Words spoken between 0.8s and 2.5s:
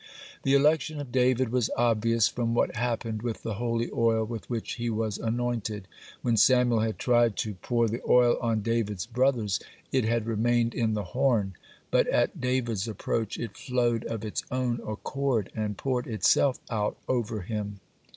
of David was obvious